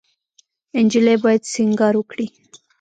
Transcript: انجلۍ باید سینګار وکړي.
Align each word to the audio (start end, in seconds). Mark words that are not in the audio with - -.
انجلۍ 0.79 1.15
باید 1.23 1.43
سینګار 1.53 1.93
وکړي. 1.97 2.27